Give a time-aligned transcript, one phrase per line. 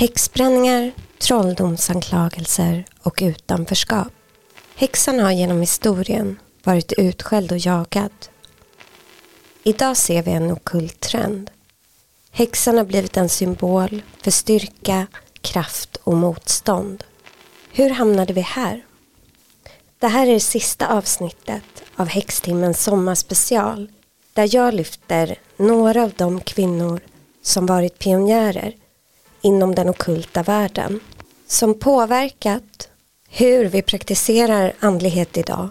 [0.00, 4.12] Häxbränningar, trolldomsanklagelser och utanförskap.
[4.74, 8.10] Häxan har genom historien varit utskälld och jagad.
[9.62, 11.50] Idag ser vi en okult trend.
[12.30, 15.06] Häxan har blivit en symbol för styrka,
[15.40, 17.04] kraft och motstånd.
[17.72, 18.84] Hur hamnade vi här?
[19.98, 23.90] Det här är det sista avsnittet av Häxtimmens sommarspecial
[24.32, 27.00] där jag lyfter några av de kvinnor
[27.42, 28.74] som varit pionjärer
[29.42, 31.00] inom den okulta världen
[31.46, 32.88] som påverkat
[33.28, 35.68] hur vi praktiserar andlighet idag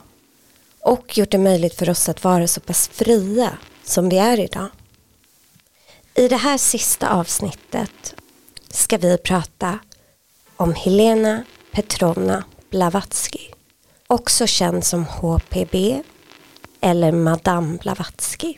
[0.79, 4.67] och gjort det möjligt för oss att vara så pass fria som vi är idag.
[6.15, 8.15] I det här sista avsnittet
[8.69, 9.79] ska vi prata
[10.55, 13.39] om Helena Petrovna Blavatsky,
[14.07, 16.03] också känd som HPB
[16.81, 18.53] eller Madame Blavatsky.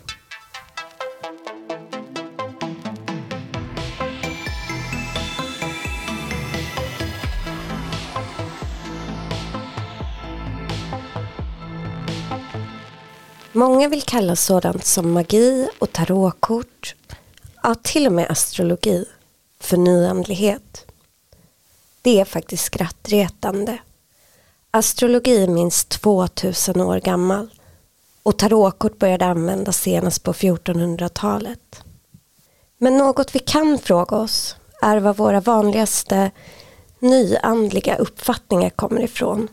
[13.53, 16.95] Många vill kalla sådant som magi och tarotkort,
[17.63, 19.05] ja till och med astrologi,
[19.59, 20.85] för nyandlighet.
[22.01, 23.77] Det är faktiskt skrattretande.
[24.71, 27.49] Astrologi är minst 2000 år gammal
[28.23, 31.83] och tarotkort började användas senast på 1400-talet.
[32.77, 36.31] Men något vi kan fråga oss är var våra vanligaste
[36.99, 39.47] nyandliga uppfattningar kommer ifrån.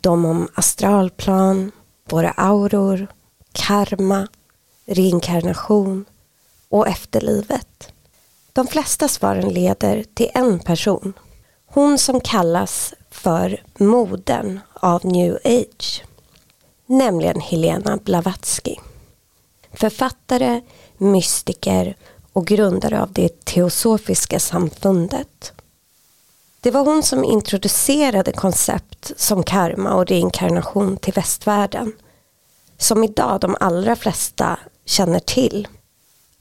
[0.00, 1.72] De om astralplan,
[2.08, 3.06] våra auror,
[3.52, 4.28] karma,
[4.86, 6.04] reinkarnation
[6.68, 7.92] och efterlivet.
[8.52, 11.12] De flesta svaren leder till en person.
[11.66, 16.04] Hon som kallas för modern av new age.
[16.86, 18.74] Nämligen Helena Blavatsky.
[19.72, 20.60] Författare,
[20.98, 21.96] mystiker
[22.32, 25.52] och grundare av det teosofiska samfundet.
[26.66, 31.92] Det var hon som introducerade koncept som karma och reinkarnation till västvärlden.
[32.78, 35.68] Som idag de allra flesta känner till.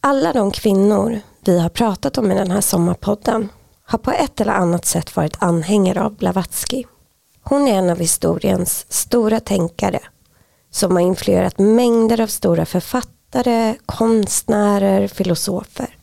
[0.01, 3.49] Alla de kvinnor vi har pratat om i den här sommarpodden
[3.83, 6.83] har på ett eller annat sätt varit anhängare av Blavatsky.
[7.43, 9.99] Hon är en av historiens stora tänkare
[10.71, 15.97] som har influerat mängder av stora författare, konstnärer, filosofer.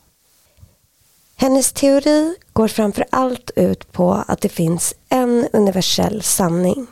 [1.43, 6.87] Hennes teori går framför allt ut på att det finns en universell sanning.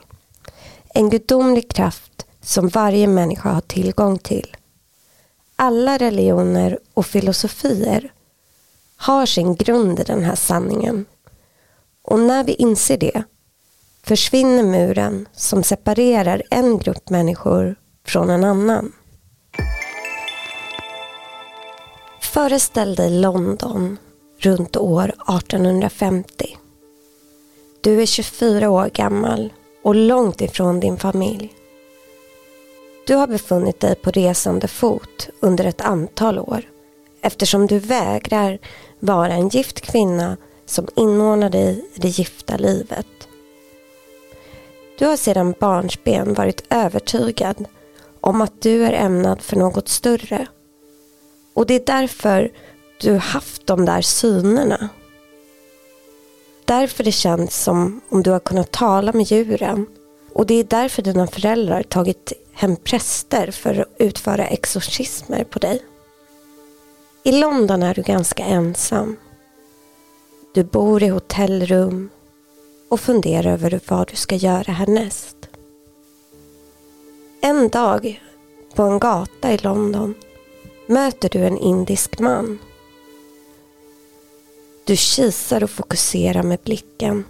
[0.94, 4.58] En gudomlig kraft som varje människa har tillgång till.
[5.56, 8.14] Alla religioner och filosofier
[8.96, 11.06] har sin grund i den här sanningen.
[12.04, 13.24] Och när vi inser det
[14.04, 17.76] försvinner muren som separerar en grupp människor
[18.08, 18.92] från en annan.
[22.22, 23.98] Föreställ dig London
[24.42, 26.58] runt år 1850.
[27.82, 29.54] Du är 24 år gammal
[29.84, 31.54] och långt ifrån din familj.
[33.08, 36.62] Du har befunnit dig på resande fot under ett antal år
[37.22, 38.60] eftersom du vägrar
[39.00, 43.08] vara en gift kvinna som inordnar dig i det gifta livet.
[45.00, 47.66] Du har sedan barnsben varit övertygad
[48.22, 50.48] om att du är ämnad för något större.
[51.54, 52.52] Och det är därför
[53.02, 54.90] du haft de där synerna.
[56.66, 59.86] Därför det känns som om du har kunnat tala med djuren.
[60.34, 65.82] Och det är därför dina föräldrar tagit hem präster för att utföra exorcismer på dig.
[67.24, 69.18] I London är du ganska ensam.
[70.54, 72.10] Du bor i hotellrum
[72.90, 75.38] och funderar över vad du ska göra härnäst.
[77.42, 78.22] En dag
[78.76, 80.14] på en gata i London
[80.88, 82.60] möter du en indisk man.
[84.92, 87.26] Du kisar och fokuserar med blicken.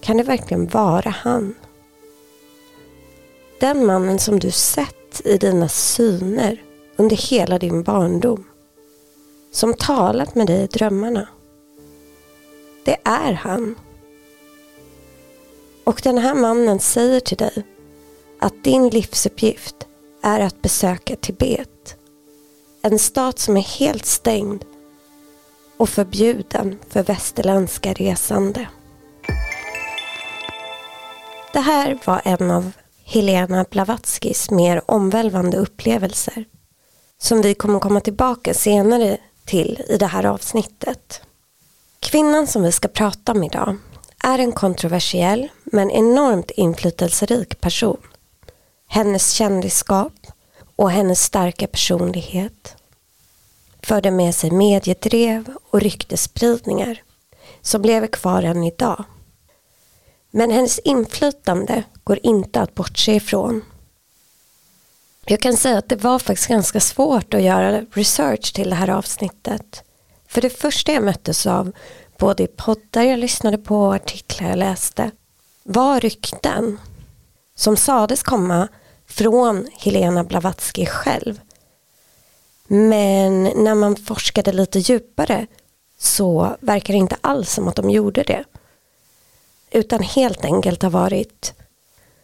[0.00, 1.54] Kan det verkligen vara han?
[3.60, 6.62] Den mannen som du sett i dina syner
[6.96, 8.44] under hela din barndom.
[9.52, 11.28] Som talat med dig i drömmarna.
[12.84, 13.74] Det är han.
[15.84, 17.66] Och den här mannen säger till dig
[18.40, 19.86] att din livsuppgift
[20.22, 21.96] är att besöka Tibet.
[22.82, 24.64] En stat som är helt stängd
[25.76, 28.68] och förbjuden för västerländska resande.
[31.52, 32.72] Det här var en av
[33.04, 36.44] Helena Blavatskys mer omvälvande upplevelser
[37.18, 41.20] som vi kommer komma tillbaka senare till i det här avsnittet.
[42.00, 43.76] Kvinnan som vi ska prata om idag
[44.24, 48.00] är en kontroversiell men enormt inflytelserik person.
[48.88, 50.12] Hennes kändisskap
[50.76, 52.76] och hennes starka personlighet
[53.86, 57.02] förde med sig mediedrev och ryktespridningar
[57.62, 59.04] som lever kvar än idag.
[60.30, 63.62] Men hennes inflytande går inte att bortse ifrån.
[65.26, 68.90] Jag kan säga att det var faktiskt ganska svårt att göra research till det här
[68.90, 69.82] avsnittet.
[70.28, 71.72] För det första jag möttes av,
[72.18, 75.10] både i poddar jag lyssnade på och artiklar jag läste,
[75.62, 76.80] var rykten
[77.54, 78.68] som sades komma
[79.08, 81.40] från Helena Blavatsky själv.
[82.66, 85.46] Men när man forskade lite djupare
[85.98, 88.44] så verkar det inte alls som att de gjorde det.
[89.70, 91.54] Utan helt enkelt har varit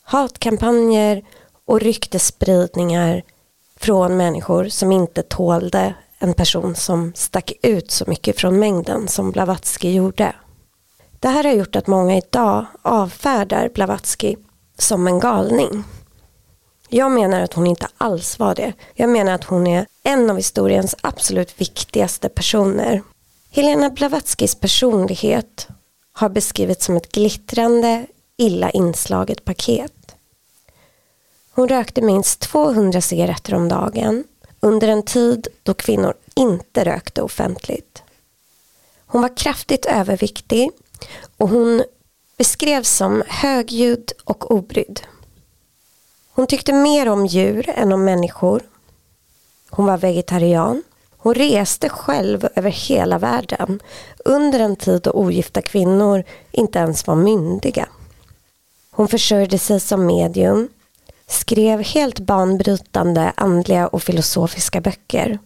[0.02, 1.22] hatkampanjer
[1.64, 3.22] och ryktespridningar
[3.76, 9.30] från människor som inte tålde en person som stack ut så mycket från mängden som
[9.30, 10.32] Blavatsky gjorde.
[11.20, 14.36] Det här har gjort att många idag avfärdar Blavatsky
[14.78, 15.84] som en galning.
[16.94, 18.72] Jag menar att hon inte alls var det.
[18.94, 23.02] Jag menar att hon är en av historiens absolut viktigaste personer.
[23.50, 25.68] Helena Blavatskys personlighet
[26.12, 28.06] har beskrivits som ett glittrande,
[28.36, 30.16] illa inslaget paket.
[31.52, 34.24] Hon rökte minst 200 cigaretter om dagen
[34.60, 38.02] under en tid då kvinnor inte rökte offentligt.
[39.06, 40.70] Hon var kraftigt överviktig
[41.36, 41.84] och hon
[42.36, 45.00] beskrevs som högljudd och obrydd.
[46.34, 48.62] Hon tyckte mer om djur än om människor.
[49.70, 50.82] Hon var vegetarian.
[51.16, 53.80] Hon reste själv över hela världen
[54.24, 57.88] under en tid då ogifta kvinnor inte ens var myndiga.
[58.90, 60.68] Hon försörjde sig som medium,
[61.26, 65.38] skrev helt banbrytande andliga och filosofiska böcker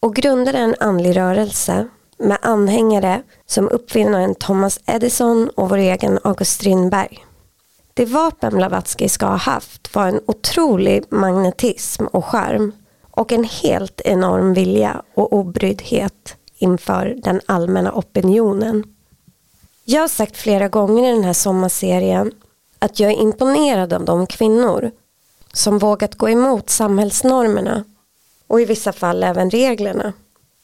[0.00, 1.88] och grundade en andlig rörelse
[2.18, 7.23] med anhängare som uppfinnaren Thomas Edison och vår egen August Strindberg.
[7.94, 12.72] Det vapen Blavatsky ska ha haft var en otrolig magnetism och charm
[13.10, 18.84] och en helt enorm vilja och obryddhet inför den allmänna opinionen.
[19.84, 22.32] Jag har sagt flera gånger i den här sommarserien
[22.78, 24.90] att jag är imponerad av de kvinnor
[25.52, 27.84] som vågat gå emot samhällsnormerna
[28.46, 30.12] och i vissa fall även reglerna.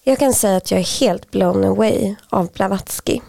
[0.04, 3.20] Jag kan säga att jag är helt blown away av Blavatsky.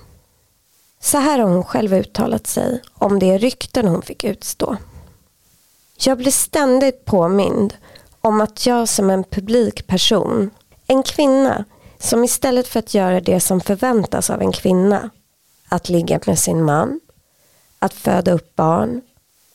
[1.01, 4.77] Så här har hon själv uttalat sig om de rykten hon fick utstå.
[5.97, 7.73] Jag blir ständigt påmind
[8.21, 10.49] om att jag som en publik person,
[10.87, 11.65] en kvinna
[11.99, 15.09] som istället för att göra det som förväntas av en kvinna,
[15.69, 16.99] att ligga med sin man,
[17.79, 19.01] att föda upp barn,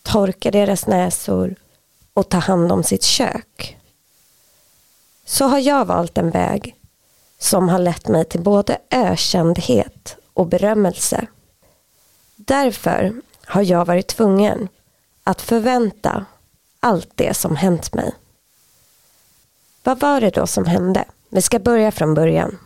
[0.03, 1.55] torka deras näsor
[2.15, 3.79] och ta hand om sitt kök.
[5.25, 6.77] Så har jag valt en väg
[7.39, 11.27] som har lett mig till både ökändhet och berömmelse.
[12.37, 14.69] Därför har jag varit tvungen
[15.25, 16.25] att förvänta
[16.81, 18.15] allt det som hänt mig.
[19.83, 21.05] Vad var det då som hände?
[21.31, 22.59] Vi ska börja från början.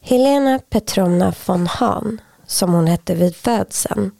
[0.00, 4.10] Helena Petrovna von Hahn, som hon hette vid födseln,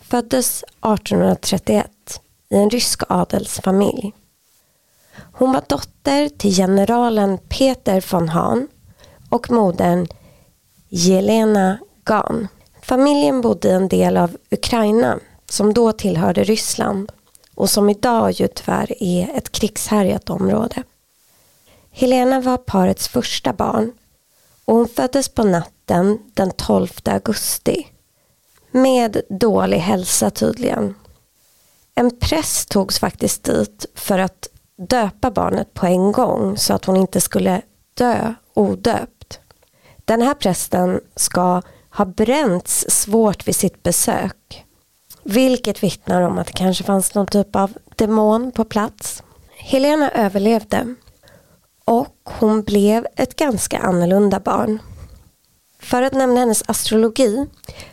[0.00, 4.12] föddes 1831 i en rysk adelsfamilj.
[5.32, 8.68] Hon var dotter till generalen Peter von Hahn
[9.28, 10.06] och modern
[10.88, 12.48] Jelena Gahn.
[12.88, 17.12] Familjen bodde i en del av Ukraina som då tillhörde Ryssland
[17.54, 20.82] och som idag ju tyvärr är ett krigshärjat område.
[21.90, 23.92] Helena var parets första barn
[24.64, 27.86] och hon föddes på natten den 12 augusti
[28.70, 30.94] med dålig hälsa tydligen.
[31.94, 36.96] En präst togs faktiskt dit för att döpa barnet på en gång så att hon
[36.96, 37.62] inte skulle
[37.94, 39.40] dö odöpt.
[40.04, 41.62] Den här prästen ska
[41.98, 44.64] har bränts svårt vid sitt besök.
[45.22, 49.22] Vilket vittnar om att det kanske fanns någon typ av demon på plats.
[49.56, 50.94] Helena överlevde
[51.84, 54.78] och hon blev ett ganska annorlunda barn.
[55.80, 57.46] För att nämna hennes astrologi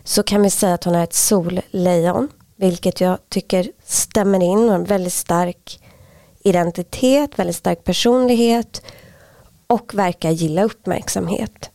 [0.03, 4.75] så kan vi säga att hon är ett sollejon vilket jag tycker stämmer in och
[4.75, 5.79] en väldigt stark
[6.43, 8.81] identitet, väldigt stark personlighet
[9.67, 11.69] och verkar gilla uppmärksamhet.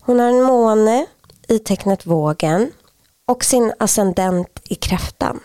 [0.00, 1.06] Hon har en måne
[1.52, 2.72] i tecknet vågen
[3.28, 5.40] och sin ascendent i kräftan.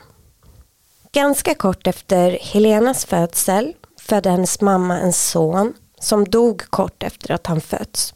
[1.11, 7.47] Ganska kort efter Helenas födsel födde hennes mamma en son som dog kort efter att
[7.47, 8.13] han fötts.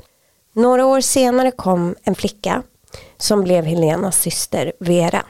[0.54, 2.64] Några år senare kom en flicka
[3.18, 5.26] som blev Helenas syster Vera.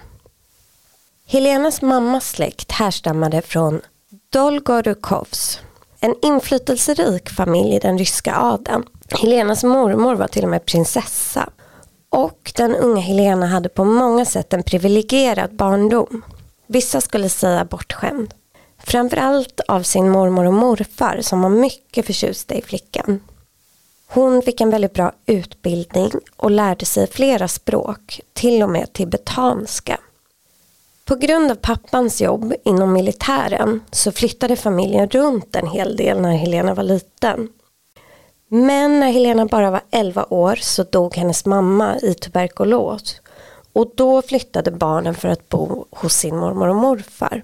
[1.26, 3.82] Helenas mammas släkt härstammade från
[4.30, 5.60] Dolgorukovs,
[6.00, 8.84] en inflytelserik familj i den ryska adeln.
[9.10, 11.50] Helenas mormor var till och med prinsessa
[12.12, 16.22] och den unga Helena hade på många sätt en privilegierad barndom.
[16.68, 18.34] Vissa skulle säga bortskämd.
[18.78, 23.20] Framförallt av sin mormor och morfar som var mycket förtjusta i flickan.
[24.08, 30.00] Hon fick en väldigt bra utbildning och lärde sig flera språk, till och med tibetanska.
[31.06, 36.38] På grund av pappans jobb inom militären så flyttade familjen runt en hel del när
[36.38, 37.50] Helena var liten.
[38.54, 43.22] Men när Helena bara var 11 år så dog hennes mamma i tuberkulos
[43.74, 47.44] och då flyttade barnen för att bo hos sin mormor och morfar.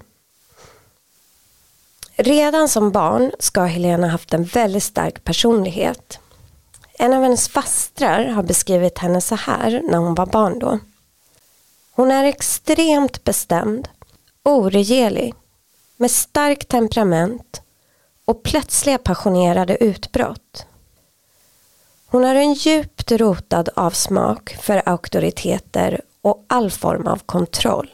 [2.16, 6.18] Redan som barn ska Helena haft en väldigt stark personlighet.
[6.98, 10.78] En av hennes fastrar har beskrivit henne så här när hon var barn då.
[11.92, 13.88] Hon är extremt bestämd,
[14.42, 15.34] oregerlig,
[15.96, 17.62] med starkt temperament
[18.24, 20.66] och plötsliga passionerade utbrott.
[22.10, 27.90] Hon har en djupt rotad avsmak för auktoriteter och all form av kontroll.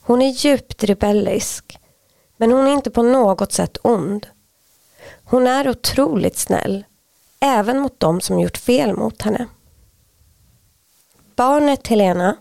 [0.00, 1.78] Hon är djupt rebellisk,
[2.36, 4.26] men hon är inte på något sätt ond.
[5.24, 6.84] Hon är otroligt snäll,
[7.40, 9.46] även mot de som gjort fel mot henne.
[11.36, 12.36] Barnet Helena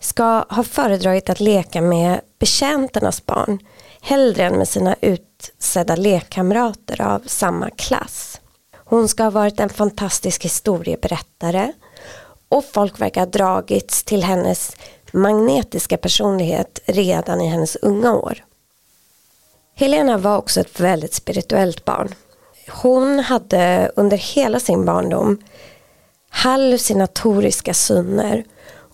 [0.00, 3.58] ska ha föredragit att leka med betjänternas barn
[4.00, 8.40] hellre än med sina utsedda lekkamrater av samma klass.
[8.88, 11.72] Hon ska ha varit en fantastisk historieberättare
[12.48, 14.76] och folk verkar ha dragits till hennes
[15.12, 18.44] magnetiska personlighet redan i hennes unga år.
[19.74, 22.14] Helena var också ett väldigt spirituellt barn.
[22.68, 25.38] Hon hade under hela sin barndom
[26.30, 28.44] hallucinatoriska syner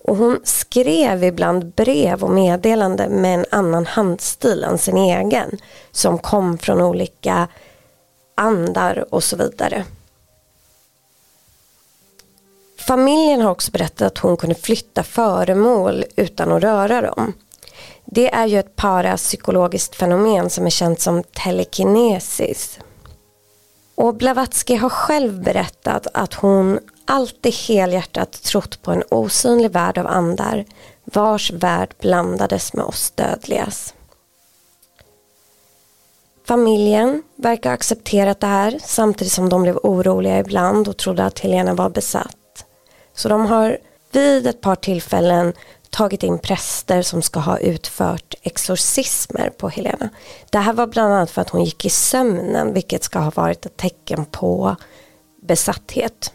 [0.04, 5.58] och hon skrev ibland brev och meddelande med en annan handstil än sin egen
[5.90, 7.48] som kom från olika
[8.34, 9.84] andar och så vidare.
[12.78, 17.32] Familjen har också berättat att hon kunde flytta föremål utan att röra dem.
[18.04, 22.78] Det är ju ett parapsykologiskt fenomen som är känt som telekinesis.
[23.94, 30.06] Och Blavatsky har själv berättat att hon alltid helhjärtat trott på en osynlig värld av
[30.06, 30.64] andar
[31.04, 33.94] vars värld blandades med oss dödligas.
[36.44, 41.38] Familjen verkar ha accepterat det här samtidigt som de blev oroliga ibland och trodde att
[41.38, 42.64] Helena var besatt.
[43.14, 43.78] Så de har
[44.12, 45.52] vid ett par tillfällen
[45.90, 50.08] tagit in präster som ska ha utfört exorcismer på Helena.
[50.50, 53.66] Det här var bland annat för att hon gick i sömnen vilket ska ha varit
[53.66, 54.76] ett tecken på
[55.42, 56.32] besatthet.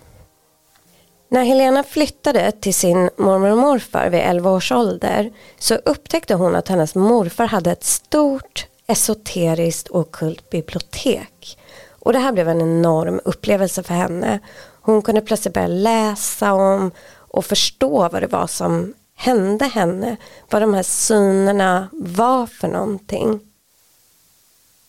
[1.30, 6.56] När Helena flyttade till sin mormor och morfar vid 11 års ålder så upptäckte hon
[6.56, 11.60] att hennes morfar hade ett stort esoteriskt och kult bibliotek.
[11.90, 14.40] Och det här blev en enorm upplevelse för henne.
[14.82, 20.18] Hon kunde plötsligt börja läsa om och förstå vad det var som hände henne.
[20.50, 23.40] Vad de här synerna var för någonting.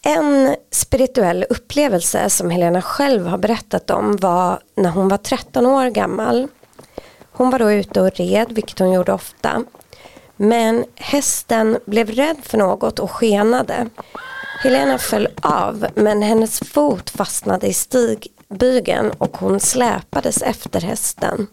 [0.02, 5.90] En spirituell upplevelse som Helena själv har berättat om var när hon var 13 år
[5.90, 6.48] gammal.
[7.32, 9.64] Hon var då ute och red, vilket hon gjorde ofta.
[10.40, 13.88] Men hästen blev rädd för något och skenade.
[14.62, 21.46] Helena föll av men hennes fot fastnade i stigbygeln och hon släpades efter hästen.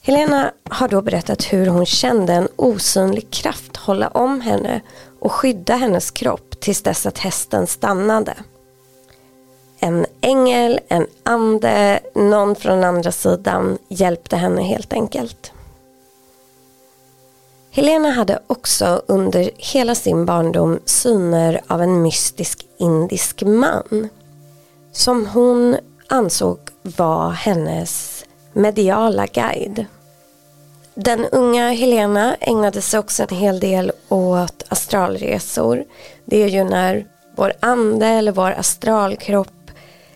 [0.00, 4.80] Helena har då berättat hur hon kände en osynlig kraft hålla om henne
[5.20, 8.34] och skydda hennes kropp tills dess att hästen stannade.
[9.80, 15.52] En ängel, en ande, någon från andra sidan hjälpte henne helt enkelt.
[17.76, 24.08] Helena hade också under hela sin barndom syner av en mystisk indisk man
[24.92, 25.76] som hon
[26.08, 29.86] ansåg var hennes mediala guide.
[30.94, 35.84] Den unga Helena ägnade sig också en hel del åt astralresor.
[36.24, 37.06] Det är ju när
[37.36, 39.70] vår ande eller vår astralkropp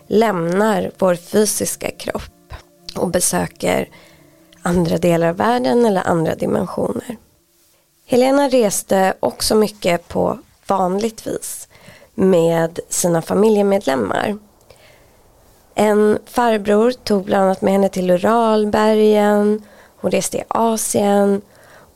[0.07, 2.53] lämnar vår fysiska kropp
[2.95, 3.89] och besöker
[4.61, 7.17] andra delar av världen eller andra dimensioner.
[8.11, 11.67] Helena reste också mycket på vanligt vis
[12.13, 14.37] med sina familjemedlemmar.
[15.75, 19.61] En farbror tog bland annat med henne till Uralbergen,
[19.97, 21.41] hon reste i Asien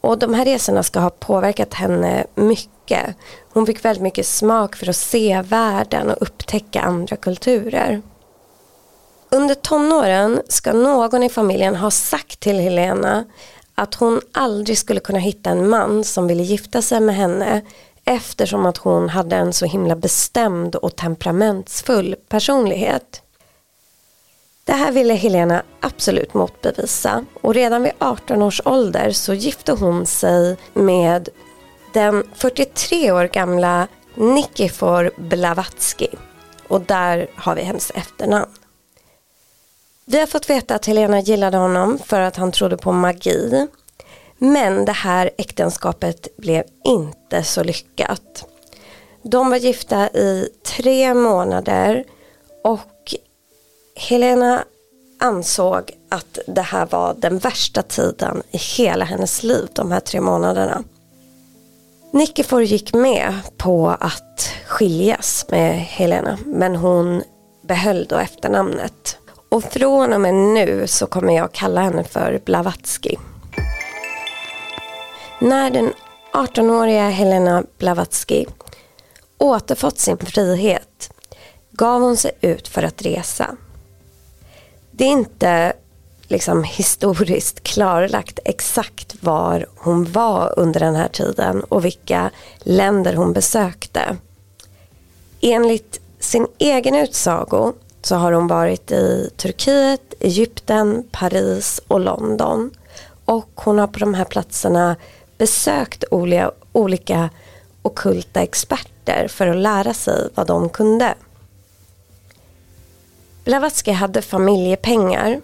[0.01, 3.15] och de här resorna ska ha påverkat henne mycket.
[3.53, 8.01] Hon fick väldigt mycket smak för att se världen och upptäcka andra kulturer.
[9.29, 13.25] Under tonåren ska någon i familjen ha sagt till Helena
[13.75, 17.61] att hon aldrig skulle kunna hitta en man som ville gifta sig med henne
[18.05, 23.21] eftersom att hon hade en så himla bestämd och temperamentsfull personlighet.
[24.63, 30.05] Det här ville Helena absolut motbevisa och redan vid 18 års ålder så gifte hon
[30.05, 31.29] sig med
[31.93, 36.07] den 43 år gamla Nikifor Blavatsky
[36.67, 38.51] och där har vi hennes efternamn.
[40.07, 43.67] Vi har fått veta att Helena gillade honom för att han trodde på magi.
[44.37, 48.45] Men det här äktenskapet blev inte så lyckat.
[49.21, 52.03] De var gifta i tre månader
[52.63, 53.13] och
[53.95, 54.63] Helena
[55.19, 60.21] ansåg att det här var den värsta tiden i hela hennes liv, de här tre
[60.21, 60.83] månaderna.
[62.11, 67.23] Nikifor gick med på att skiljas med Helena men hon
[67.61, 69.17] behöll då efternamnet.
[69.55, 73.15] Och från och med nu så kommer jag kalla henne för Blavatsky.
[75.39, 75.93] När den
[76.33, 78.45] 18-åriga Helena Blavatsky
[79.37, 81.13] återfått sin frihet
[81.71, 83.55] gav hon sig ut för att resa.
[84.91, 85.73] Det är inte
[86.27, 93.33] liksom historiskt klarlagt exakt var hon var under den här tiden och vilka länder hon
[93.33, 94.17] besökte.
[95.41, 97.73] Enligt sin egen utsago
[98.05, 102.71] så har hon varit i Turkiet, Egypten, Paris och London.
[103.25, 104.95] Och hon har på de här platserna
[105.37, 107.29] besökt olika, olika
[107.81, 111.13] okulta experter för att lära sig vad de kunde.
[113.43, 115.41] Blavatsky hade familjepengar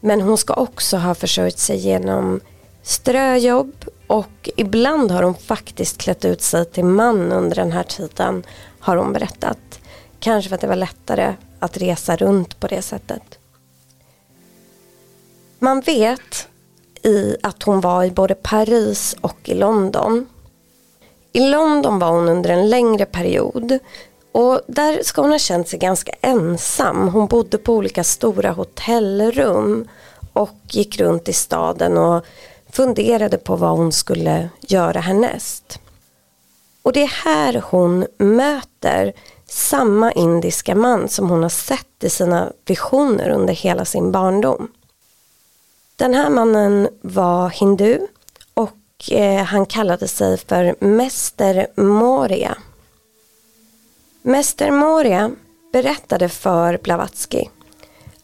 [0.00, 2.40] men hon ska också ha försörjt sig genom
[2.82, 8.42] ströjobb och ibland har hon faktiskt klätt ut sig till man under den här tiden
[8.78, 9.80] har hon berättat.
[10.20, 11.34] Kanske för att det var lättare
[11.64, 13.38] att resa runt på det sättet.
[15.58, 16.48] Man vet
[17.02, 20.26] i att hon var i både Paris och i London.
[21.32, 23.78] I London var hon under en längre period
[24.32, 27.08] och där ska hon ha känt sig ganska ensam.
[27.08, 29.88] Hon bodde på olika stora hotellrum
[30.32, 32.24] och gick runt i staden och
[32.70, 35.80] funderade på vad hon skulle göra härnäst.
[36.82, 39.12] Och det är här hon möter
[39.46, 44.68] samma indiska man som hon har sett i sina visioner under hela sin barndom.
[45.96, 48.06] Den här mannen var hindu
[48.54, 52.58] och eh, han kallade sig för Mäster Moria.
[54.22, 55.30] Mäster Moria
[55.72, 57.44] berättade för Blavatsky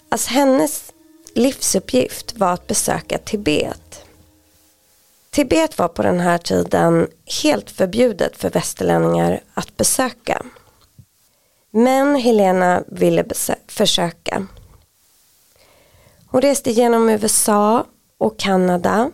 [0.08, 0.92] att hennes
[1.34, 4.04] livsuppgift var att besöka Tibet.
[5.30, 7.08] Tibet var på den här tiden
[7.42, 10.42] helt förbjudet för västerlänningar att besöka.
[11.70, 13.24] Men Helena ville
[13.68, 14.46] försöka.
[16.26, 17.84] Hon reste genom USA
[18.18, 19.10] och Kanada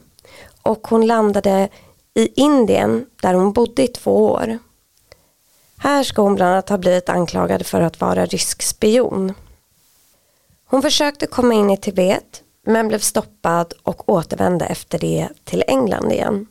[0.63, 1.69] och hon landade
[2.15, 4.59] i Indien där hon bodde i två år.
[5.79, 9.35] Här ska hon bland annat ha blivit anklagad för att vara rysk spion.
[10.67, 16.13] Hon försökte komma in i Tibet men blev stoppad och återvände efter det till England
[16.13, 16.47] igen.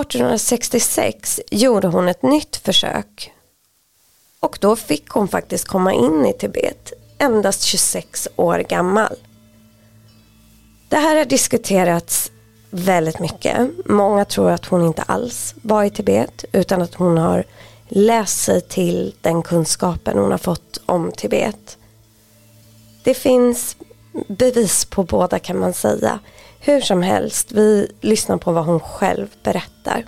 [0.00, 3.32] 1866 gjorde hon ett nytt försök
[4.46, 9.16] och då fick hon faktiskt komma in i Tibet, endast 26 år gammal.
[10.88, 12.32] Det här har diskuterats
[12.70, 13.70] väldigt mycket.
[13.86, 17.44] Många tror att hon inte alls var i Tibet utan att hon har
[17.88, 21.78] läst sig till den kunskapen hon har fått om Tibet.
[23.04, 23.76] Det finns
[24.28, 26.18] bevis på båda kan man säga.
[26.60, 30.04] Hur som helst, vi lyssnar på vad hon själv berättar.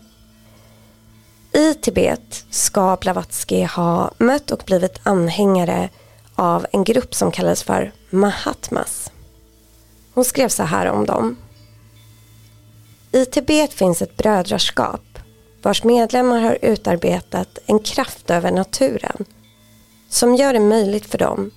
[1.58, 5.88] I Tibet ska Blavatsky ha mött och blivit anhängare
[6.34, 9.10] av en grupp som kallas för Mahatmas.
[10.14, 11.36] Hon skrev så här om dem.
[13.12, 15.18] I Tibet finns ett brödraskap
[15.62, 19.24] vars medlemmar har utarbetat en kraft över naturen
[20.08, 21.50] som gör det möjligt för dem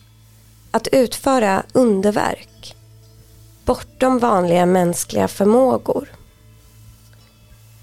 [0.72, 2.76] att utföra underverk
[3.66, 6.21] bortom vanliga mänskliga förmågor.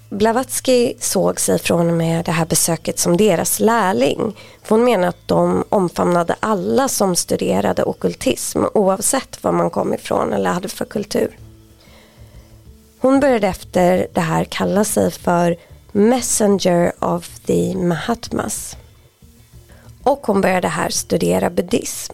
[0.09, 4.35] Blavatsky såg sig från och med det här besöket som deras lärling.
[4.67, 10.49] Hon menar att de omfamnade alla som studerade okultism oavsett var man kom ifrån eller
[10.49, 11.37] hade för kultur.
[12.99, 15.57] Hon började efter det här kalla sig för
[15.91, 18.77] Messenger of the Mahatmas.
[20.03, 22.13] Och hon började här studera buddhism.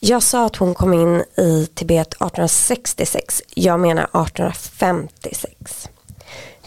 [0.00, 3.42] Jag sa att hon kom in i Tibet 1866.
[3.54, 5.88] Jag menar 1856.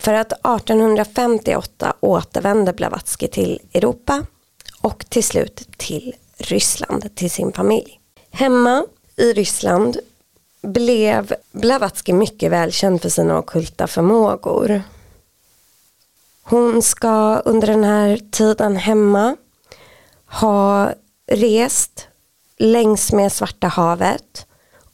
[0.10, 4.26] För att 1858 återvände Blavatsky till Europa
[4.82, 8.00] och till slut till Ryssland, till sin familj.
[8.32, 9.98] Hemma i Ryssland
[10.62, 14.82] blev Blavatsky mycket välkänd för sina okulta förmågor.
[16.44, 19.36] Hon ska under den här tiden hemma
[20.26, 20.92] ha
[21.32, 22.08] rest
[22.58, 24.46] längs med Svarta havet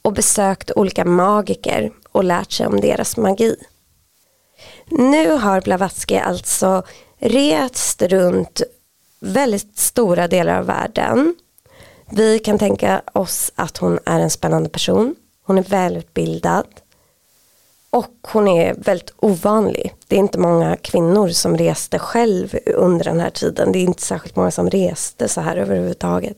[0.02, 3.56] och besökt olika magiker och lärt sig om deras magi.
[4.90, 6.82] Nu har Blavatsky alltså
[7.18, 8.62] rest runt
[9.20, 11.34] väldigt stora delar av världen
[12.10, 15.14] Vi kan tänka oss att hon är en spännande person.
[15.42, 16.66] Hon är välutbildad.
[17.90, 19.94] Och hon är väldigt ovanlig.
[20.06, 23.72] Det är inte många kvinnor som reste själv under den här tiden.
[23.72, 26.36] Det är inte särskilt många som reste så här överhuvudtaget.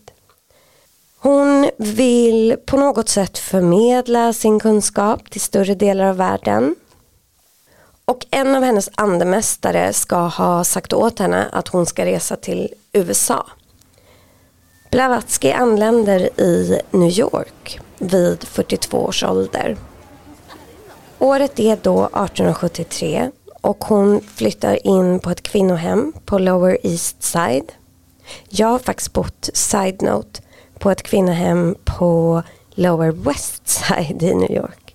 [1.18, 6.74] Hon vill på något sätt förmedla sin kunskap till större delar av världen.
[8.08, 12.74] Och en av hennes andemästare ska ha sagt åt henne att hon ska resa till
[12.92, 13.46] USA.
[14.90, 19.76] Blavatsky anländer i New York vid 42 års ålder.
[21.18, 27.72] Året är då 1873 och hon flyttar in på ett kvinnohem på Lower East Side.
[28.48, 30.40] Jag har faktiskt bott, side note,
[30.78, 34.87] på ett kvinnohem på Lower West Side i New York.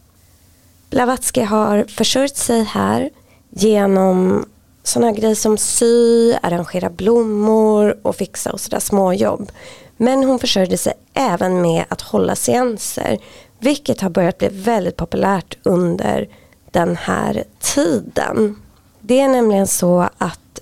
[0.93, 3.09] Blavatsky har försörjt sig här
[3.49, 4.45] genom
[4.83, 9.51] sådana grejer som sy, arrangera blommor och fixa och sådär småjobb.
[9.97, 13.17] Men hon försörjde sig även med att hålla seanser,
[13.59, 16.27] vilket har börjat bli väldigt populärt under
[16.71, 18.55] den här tiden.
[19.01, 20.59] Det är nämligen så att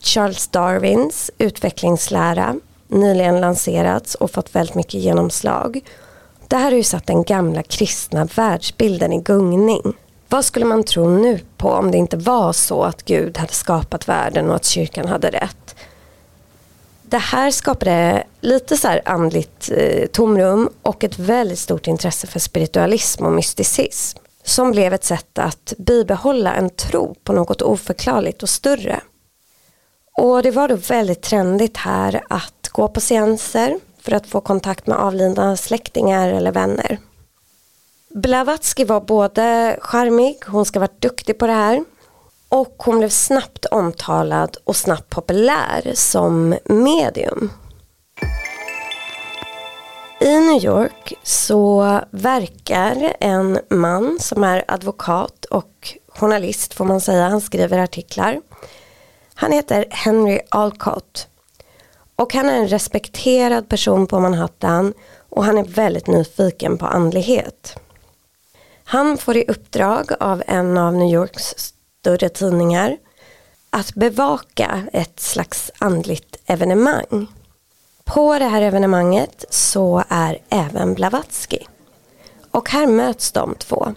[0.00, 2.56] Charles Darwins utvecklingslära
[2.88, 5.80] nyligen lanserats och fått väldigt mycket genomslag.
[6.52, 9.82] Det här har ju satt den gamla kristna världsbilden i gungning.
[10.28, 14.08] Vad skulle man tro nu på om det inte var så att Gud hade skapat
[14.08, 15.74] världen och att kyrkan hade rätt?
[17.02, 22.40] Det här skapade lite så här andligt eh, tomrum och ett väldigt stort intresse för
[22.40, 28.48] spiritualism och mysticism som blev ett sätt att bibehålla en tro på något oförklarligt och
[28.48, 29.00] större.
[30.16, 34.86] Och det var då väldigt trendigt här att gå på seanser för att få kontakt
[34.86, 36.98] med avlidna släktingar eller vänner.
[38.14, 41.84] Blavatsky var både charmig, hon ska varit duktig på det här
[42.48, 47.50] och hon blev snabbt omtalad och snabbt populär som medium.
[50.20, 57.28] I New York så verkar en man som är advokat och journalist får man säga,
[57.28, 58.40] han skriver artiklar.
[59.34, 61.28] Han heter Henry Alcott
[62.22, 64.94] och han är en respekterad person på Manhattan
[65.28, 67.76] och han är väldigt nyfiken på andlighet.
[68.84, 72.96] Han får i uppdrag av en av New Yorks större tidningar
[73.70, 77.26] att bevaka ett slags andligt evenemang.
[78.04, 81.58] På det här evenemanget så är även Blavatsky.
[82.50, 83.94] Och här möts de två.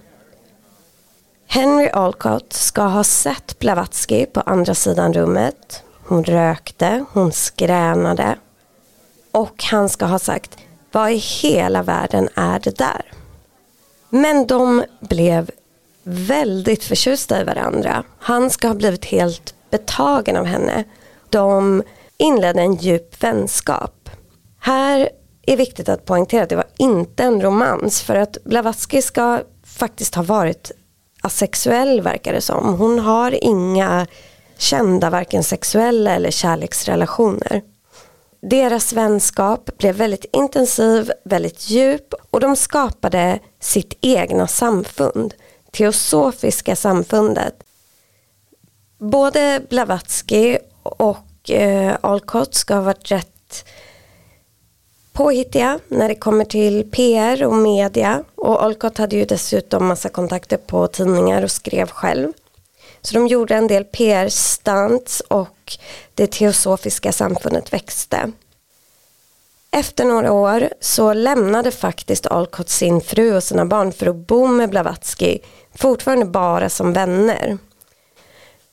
[1.48, 5.85] Henry Alcott ska ha sett Blavatsky på andra sidan rummet.
[6.08, 8.36] Hon rökte, hon skränade.
[9.32, 10.58] Och han ska ha sagt,
[10.91, 13.12] vad i hela världen är det där?
[14.10, 15.52] Men de blev
[16.04, 18.04] väldigt förtjusta i varandra.
[18.20, 20.84] Han ska ha blivit helt betagen av henne.
[21.30, 21.84] De
[22.18, 24.10] inledde en djup vänskap.
[24.60, 25.10] Här
[25.41, 30.15] är viktigt att poängtera att det var inte en romans för att Blavatsky ska faktiskt
[30.15, 30.72] ha varit
[31.22, 32.74] asexuell verkar det som.
[32.74, 34.08] Hon har inga
[34.58, 37.62] kända varken sexuella eller kärleksrelationer.
[38.41, 45.34] Deras vänskap blev väldigt intensiv, väldigt djup och de skapade sitt egna samfund,
[45.72, 47.63] Teosofiska samfundet.
[48.98, 53.65] Både Blavatsky och eh, Alcott ska ha varit rätt
[55.13, 58.24] påhittiga när det kommer till PR och media.
[58.36, 62.32] Och Alcott hade ju dessutom massa kontakter på tidningar och skrev själv.
[63.06, 65.78] Så de gjorde en del PR-stunts och
[66.13, 68.32] det teosofiska samfundet växte.
[69.72, 74.48] Efter några år så lämnade faktiskt Alcott sin fru och sina barn för att bo
[74.48, 75.39] med Blavatsky,
[75.76, 77.58] fortfarande bara som vänner.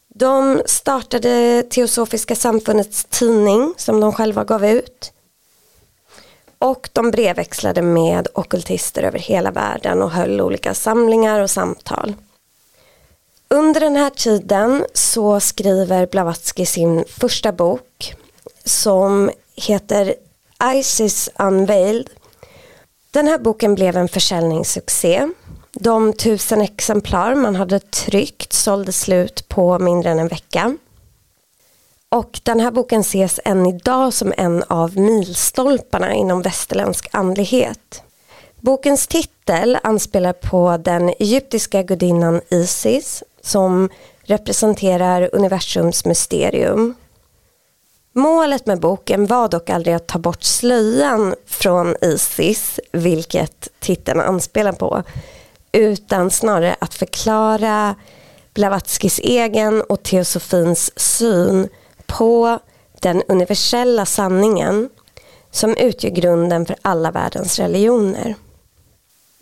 [0.08, 5.12] De startade Teosofiska samfundets tidning som de själva gav ut.
[6.58, 12.14] Och de brevväxlade med okultister över hela världen och höll olika samlingar och samtal.
[13.52, 18.14] Under den här tiden så skriver Blavatsky sin första bok
[18.64, 20.14] som heter
[20.74, 22.10] Isis Unveiled.
[23.10, 25.28] Den här boken blev en försäljningssuccé.
[25.72, 30.76] De tusen exemplar man hade tryckt sålde slut på mindre än en vecka.
[32.08, 38.02] Och den här boken ses än idag som en av milstolparna inom västerländsk andlighet.
[38.60, 43.88] Bokens titel anspelar på den egyptiska gudinnan Isis som
[44.22, 46.94] representerar universums mysterium.
[48.14, 54.72] Målet med boken var dock aldrig att ta bort slöjan från Isis, vilket titeln anspelar
[54.72, 55.02] på,
[55.72, 57.94] utan snarare att förklara
[58.54, 61.68] Blavatskys egen och teosofins syn
[62.06, 62.58] på
[63.00, 64.88] den universella sanningen
[65.50, 68.34] som utgör grunden för alla världens religioner.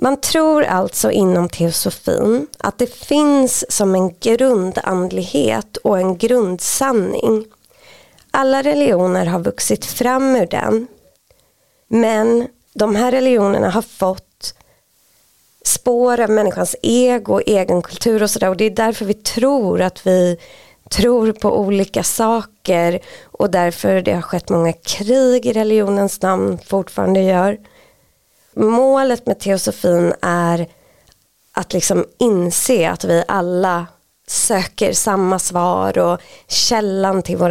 [0.03, 7.45] Man tror alltså inom teosofin att det finns som en grundandlighet och en grundsanning.
[8.31, 10.87] Alla religioner har vuxit fram ur den.
[11.89, 14.55] Men de här religionerna har fått
[15.65, 18.49] spår av människans ego, egen kultur och sådär.
[18.49, 20.39] Och det är därför vi tror att vi
[20.91, 27.21] tror på olika saker och därför det har skett många krig i religionens namn, fortfarande
[27.21, 27.59] gör.
[28.55, 30.69] Målet med teosofin är
[31.53, 33.87] att liksom inse att vi alla
[34.27, 37.51] söker samma svar och källan till vår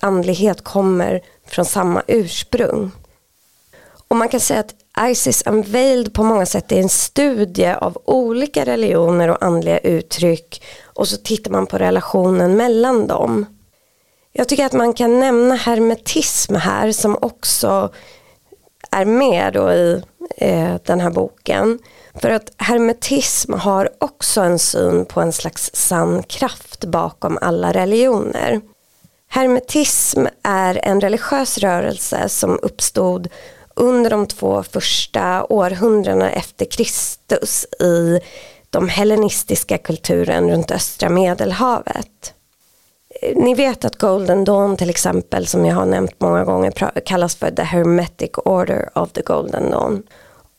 [0.00, 2.90] andlighet kommer från samma ursprung.
[4.08, 4.74] Och man kan säga att
[5.10, 11.08] Isis Unveiled på många sätt är en studie av olika religioner och andliga uttryck och
[11.08, 13.46] så tittar man på relationen mellan dem.
[14.32, 17.90] Jag tycker att man kan nämna hermetism här som också
[18.90, 20.02] är med då i
[20.36, 21.78] eh, den här boken.
[22.14, 28.60] För att hermetism har också en syn på en slags sann kraft bakom alla religioner.
[29.30, 33.28] Hermetism är en religiös rörelse som uppstod
[33.76, 38.20] under de två första århundradena efter Kristus i
[38.70, 42.34] de hellenistiska kulturen runt östra medelhavet.
[43.22, 47.36] Eh, ni vet att Golden Dawn till exempel som jag har nämnt många gånger kallas
[47.36, 50.02] för the hermetic order of the Golden Dawn.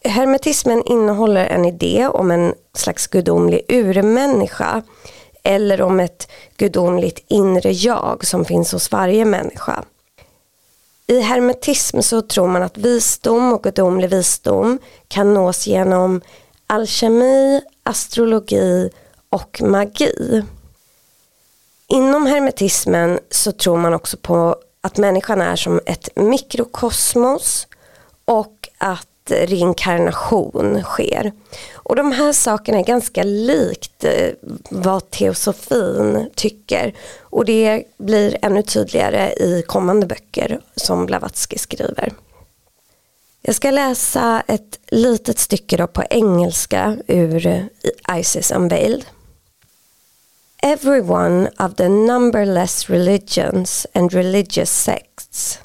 [0.03, 4.83] Hermetismen innehåller en idé om en slags gudomlig urmänniska
[5.43, 9.83] eller om ett gudomligt inre jag som finns hos varje människa.
[11.07, 16.21] I hermetism så tror man att visdom och gudomlig visdom kan nås genom
[16.67, 18.89] alkemi, astrologi
[19.29, 20.43] och magi.
[21.89, 27.67] Inom hermetismen så tror man också på att människan är som ett mikrokosmos
[28.25, 31.32] och att reinkarnation sker.
[31.73, 34.30] Och de här sakerna är ganska likt eh,
[34.69, 36.93] vad teosofin tycker.
[37.19, 42.13] Och det blir ännu tydligare i kommande böcker som Blavatsky skriver.
[43.41, 47.69] Jag ska läsa ett litet stycke då på engelska ur
[48.17, 49.06] Isis Unveiled.
[50.61, 55.59] Every one of the numberless religions and religious sects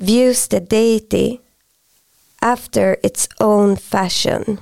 [0.00, 1.40] views the deity
[2.42, 4.58] after its own fashion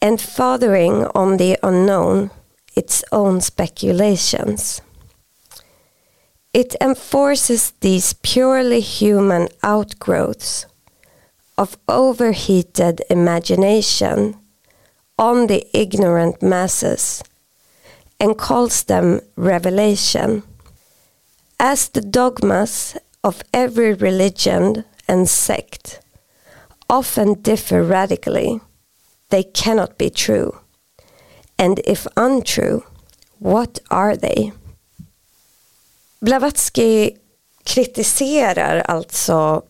[0.00, 2.30] and fathering on the unknown
[2.74, 4.80] its own speculations.
[6.54, 10.64] It enforces these purely human outgrowths
[11.58, 14.36] of overheated imagination
[15.18, 17.22] on the ignorant masses
[18.20, 20.42] and calls them revelation.
[21.58, 26.00] As the dogmas of every religion and sect
[26.88, 28.60] often differ radically,
[29.30, 30.58] they cannot be true.
[31.58, 32.82] And if untrue,
[33.38, 34.52] what are they?
[36.20, 37.16] Blavatsky
[37.64, 39.62] kritiserar alltså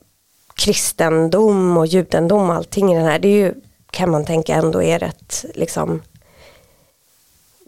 [0.55, 3.19] kristendom och judendom och allting i den här.
[3.19, 3.55] Det är ju,
[3.91, 6.03] kan man tänka ändå är rätt liksom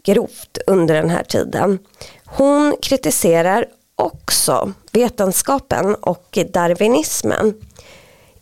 [0.07, 1.79] grovt under den här tiden.
[2.25, 3.65] Hon kritiserar
[3.95, 7.53] också vetenskapen och darwinismen.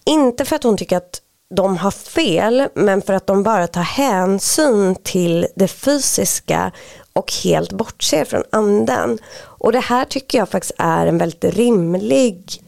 [0.04, 1.22] Inte för att hon tycker att
[1.56, 6.72] de har fel men för att de bara tar hänsyn till det fysiska
[7.14, 9.18] och helt bortser från anden.
[9.36, 12.64] Och det här tycker jag faktiskt är en väldigt rimlig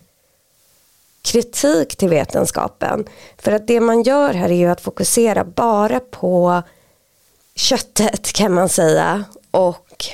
[1.21, 3.05] kritik till vetenskapen.
[3.37, 6.63] För att det man gör här är ju att fokusera bara på
[7.57, 10.05] köttet kan man säga och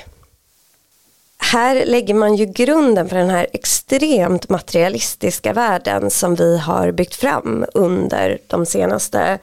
[1.38, 7.14] här lägger man ju grunden för den här extremt materialistiska världen som vi har byggt
[7.14, 9.38] fram under de senaste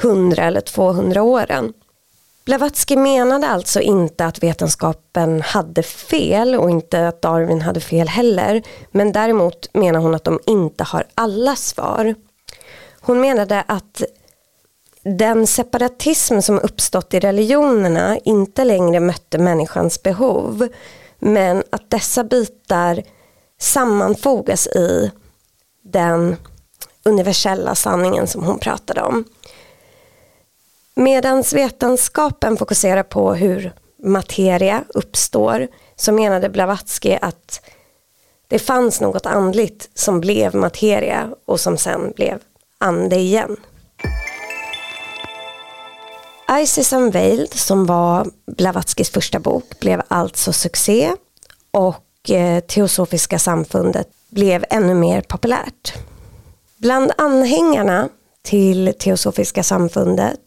[0.00, 1.72] 100 eller 200 åren.
[2.44, 8.62] Blavatsky menade alltså inte att vetenskapen hade fel och inte att Darwin hade fel heller.
[8.90, 12.14] Men däremot menar hon att de inte har alla svar.
[13.00, 14.02] Hon menade att
[15.04, 20.68] den separatism som uppstått i religionerna inte längre mötte människans behov.
[21.18, 23.02] Men att dessa bitar
[23.58, 25.10] sammanfogas i
[25.82, 26.36] den
[27.02, 29.24] universella sanningen som hon pratade om.
[30.94, 37.60] Medan vetenskapen fokuserar på hur materia uppstår så menade Blavatsky att
[38.48, 42.38] det fanns något andligt som blev materia och som sen blev
[42.78, 43.56] ande igen.
[46.60, 51.12] Isis Unveiled som var Blavatskys första bok blev alltså succé
[51.70, 55.94] och eh, Teosofiska samfundet blev ännu mer populärt.
[56.76, 58.08] Bland anhängarna
[58.42, 60.40] till Teosofiska samfundet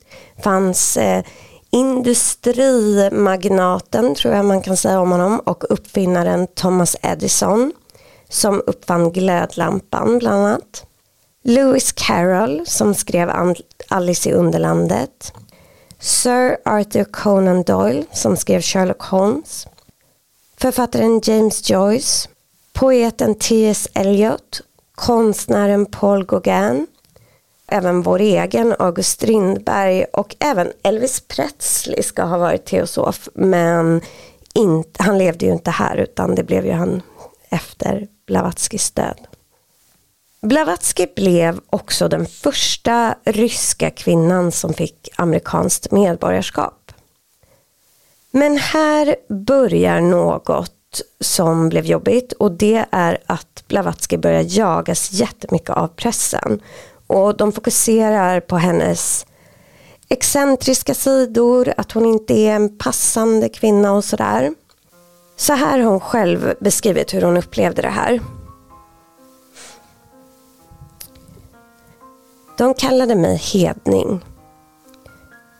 [0.43, 1.23] fanns eh,
[1.71, 7.73] industrimagnaten, tror jag man kan säga om honom, och uppfinnaren Thomas Edison
[8.29, 10.85] som uppfann glödlampan bland annat.
[11.43, 13.55] Lewis Carroll som skrev
[13.87, 15.33] Alice i Underlandet.
[15.99, 19.67] Sir Arthur Conan Doyle som skrev Sherlock Holmes.
[20.57, 22.29] Författaren James Joyce.
[22.73, 23.87] Poeten T.S.
[23.93, 24.61] Eliot.
[24.95, 26.87] Konstnären Paul Gauguin.
[27.67, 34.01] Även vår egen August Strindberg och även Elvis Presley ska ha varit teosof men
[34.53, 37.01] inte, han levde ju inte här utan det blev ju han
[37.49, 39.27] efter Blavatskys död.
[40.47, 46.91] Blavatsky blev också den första ryska kvinnan som fick amerikanskt medborgarskap.
[48.31, 55.69] Men här börjar något som blev jobbigt och det är att Blavatsky börjar jagas jättemycket
[55.69, 56.59] av pressen.
[57.07, 59.25] Och de fokuserar på hennes
[60.09, 64.53] excentriska sidor, att hon inte är en passande kvinna och sådär.
[65.37, 68.19] Så här har hon själv beskrivit hur hon upplevde det här.
[72.57, 74.25] De kallade mig hedning.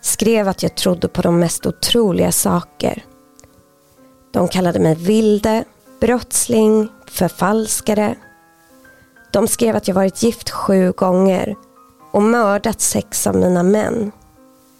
[0.02, 3.06] Skrev att jag trodde på de mest otroliga saker.
[4.32, 5.64] De kallade mig vilde,
[6.00, 8.16] brottsling, förfalskare.
[9.32, 11.56] De skrev att jag varit gift sju gånger
[12.12, 14.12] och mördat sex av mina män.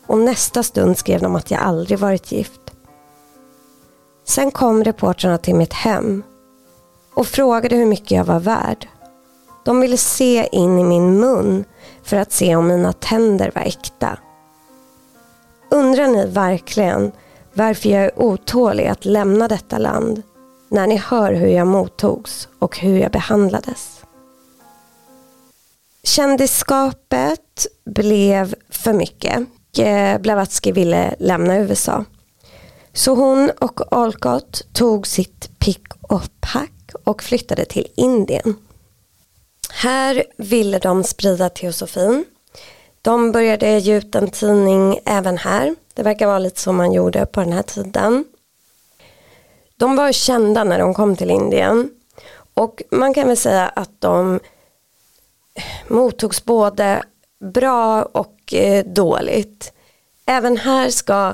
[0.08, 2.62] Och nästa stund skrev de att jag aldrig varit gift.
[4.26, 6.24] Sen kom reportrarna till mitt hem
[7.14, 8.88] och frågade hur mycket jag var värd.
[9.66, 11.66] De ville se in i min mun
[12.08, 14.20] för att se om mina tänder var äkta.
[15.72, 17.12] Undrar ni verkligen
[17.54, 20.22] varför jag är otålig att lämna detta land
[20.70, 24.02] när ni hör hur jag mottogs och hur jag behandlades?
[26.04, 29.48] Kändisskapet blev för mycket.
[29.78, 32.06] Eh, Blavatsky ville lämna USA.
[32.94, 38.56] Så hon och Alcott tog sitt pick och pack och flyttade till Indien.
[39.74, 42.26] Här ville de sprida teosofin.
[43.02, 45.76] De började ge ut en tidning även här.
[45.94, 48.26] Det verkar vara lite som man gjorde på den här tiden.
[49.78, 51.90] De var kända när de kom till Indien.
[52.54, 54.40] Och man kan väl säga att de
[55.88, 57.04] mottogs både
[57.40, 59.74] bra och eh, dåligt.
[60.26, 61.34] Även här ska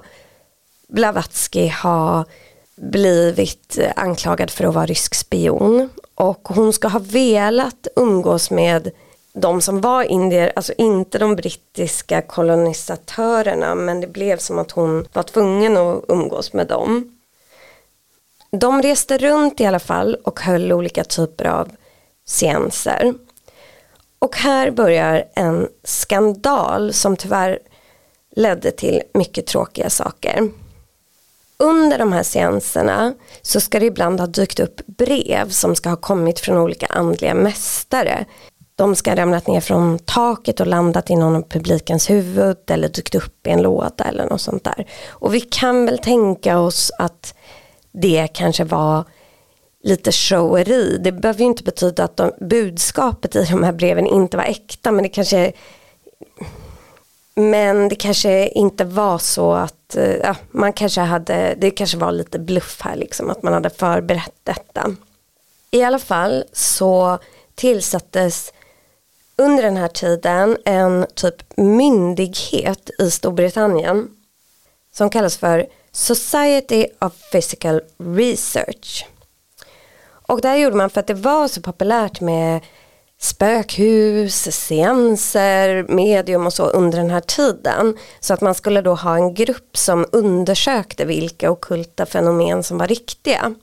[0.87, 2.25] Blavatsky ha
[2.75, 8.91] blivit eh, anklagad för att vara rysk spion och hon ska ha velat umgås med
[9.33, 15.07] de som var indier, alltså inte de brittiska kolonisatörerna men det blev som att hon
[15.13, 17.17] var tvungen att umgås med dem.
[18.51, 21.69] De reste runt i alla fall och höll olika typer av
[22.25, 23.13] seanser.
[24.19, 27.59] Och här börjar en skandal som tyvärr
[28.35, 30.49] ledde till mycket tråkiga saker
[31.63, 35.95] under de här seanserna så ska det ibland ha dykt upp brev som ska ha
[35.95, 38.25] kommit från olika andliga mästare.
[38.75, 42.89] De ska ha ramlat ner från taket och landat i någon av publikens huvud eller
[42.89, 44.87] dykt upp i en låda eller något sånt där.
[45.09, 47.33] Och vi kan väl tänka oss att
[47.91, 49.03] det kanske var
[49.83, 50.97] lite showeri.
[51.03, 54.91] Det behöver ju inte betyda att de, budskapet i de här breven inte var äkta
[54.91, 55.53] men det kanske
[57.35, 62.11] men det kanske inte var så att eh, ja, man kanske hade, det kanske var
[62.11, 64.95] lite bluff här liksom att man hade förberett detta.
[65.71, 67.19] I alla fall så
[67.55, 68.53] tillsattes
[69.35, 74.09] under den här tiden en typ myndighet i Storbritannien
[74.91, 79.07] som kallas för Society of Physical Research.
[80.27, 82.61] Och det här gjorde man för att det var så populärt med
[83.23, 87.97] spökhus, seanser, medium och så under den här tiden.
[88.19, 92.87] Så att man skulle då ha en grupp som undersökte vilka okulta fenomen som var
[92.87, 93.55] riktiga.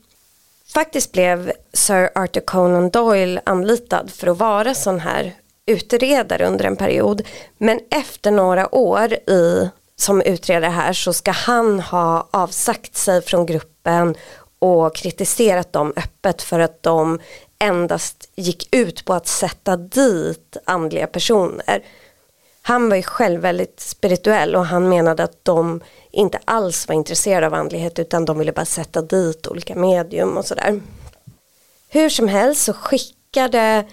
[0.74, 5.34] Faktiskt blev Sir Arthur Conan Doyle anlitad för att vara sån här
[5.66, 7.22] utredare under en period.
[7.58, 13.46] Men efter några år i, som utredare här så ska han ha avsagt sig från
[13.46, 14.14] gruppen
[14.58, 17.18] och kritiserat dem öppet för att de
[17.60, 21.84] endast gick ut på att sätta dit andliga personer.
[22.62, 25.80] Han var ju själv väldigt spirituell och han menade att de
[26.10, 30.44] inte alls var intresserade av andlighet utan de ville bara sätta dit olika medium och
[30.44, 30.80] sådär.
[31.88, 33.84] Hur som helst så skickade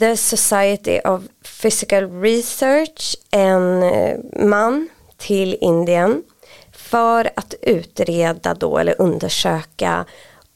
[0.00, 1.22] The Society of
[1.62, 6.22] Physical Research en eh, man till Indien
[6.72, 10.04] för att utreda då eller undersöka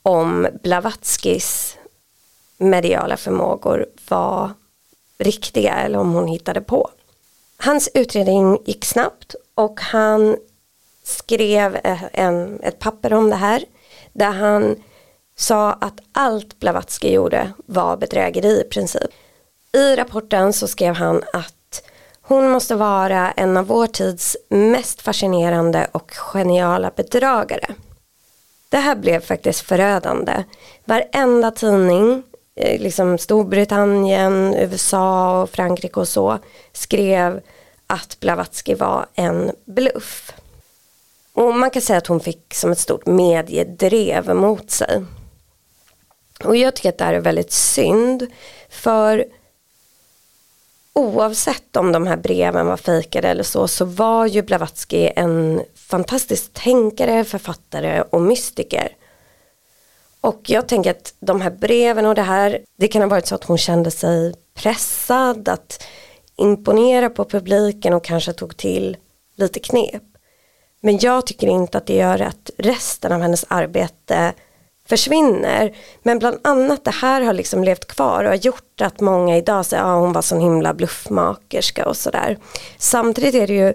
[0.02, 1.77] om Blavatskys
[2.58, 4.50] mediala förmågor var
[5.18, 6.90] riktiga eller om hon hittade på.
[7.56, 10.36] Hans utredning gick snabbt och han
[11.02, 13.64] skrev eh, en, ett papper om det här
[14.12, 14.76] där han
[15.36, 19.10] sa att allt Blavatsky gjorde var bedrägeri i princip.
[19.72, 21.82] I rapporten så skrev han att
[22.22, 27.74] hon måste vara en av vår tids mest fascinerande och geniala bedragare.
[28.68, 30.44] Det här blev faktiskt förödande.
[30.84, 32.22] Varenda tidning,
[32.60, 36.38] Eh, liksom Storbritannien, USA och Frankrike och så,
[36.72, 37.40] skrev
[37.86, 40.32] att Blavatsky var en bluff.
[41.32, 45.04] Och man kan säga att hon fick som ett stort mediedrev mot sig.
[46.44, 48.26] Och jag tycker att det här är väldigt synd.
[48.70, 49.24] För
[50.92, 56.52] oavsett om de här breven var fejkade eller så, så var ju Blavatsky en fantastisk
[56.52, 58.88] tänkare, författare och mystiker.
[60.20, 63.34] Och jag tänker att de här breven och det här, det kan ha varit så
[63.34, 65.84] att hon kände sig pressad att
[66.36, 68.96] imponera på publiken och kanske tog till
[69.36, 70.02] lite knep.
[70.80, 74.32] Men jag tycker inte att det gör att resten av hennes arbete
[74.88, 75.76] försvinner.
[76.02, 79.66] Men bland annat det här har liksom levt kvar och har gjort att många idag
[79.66, 82.38] säger att ah, hon var sån himla bluffmakerska och sådär.
[82.78, 83.74] Samtidigt är det ju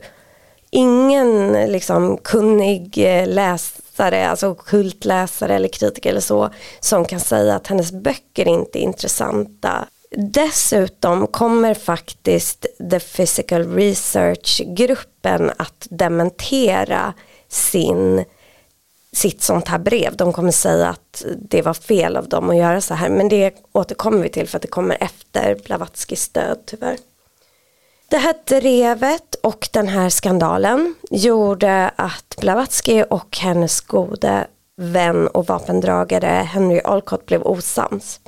[0.69, 7.55] ingen liksom kunnig eh, läsare läsare, alltså kultläsare eller kritiker eller så, som kan säga
[7.55, 9.87] att hennes böcker inte är intressanta.
[10.17, 17.13] Dessutom kommer faktiskt The Physical Research-gruppen att dementera
[17.47, 18.25] sin
[19.11, 20.15] sitt sånt här brev.
[20.17, 23.09] De kommer säga att det var fel av dem att göra så här.
[23.09, 26.97] Men det återkommer vi till för att det kommer efter Blavatskys död tyvärr.
[28.13, 35.47] Det här drevet och den här skandalen gjorde att Blavatsky och hennes gode vän och
[35.47, 38.19] vapendragare Henry Alcott blev osams.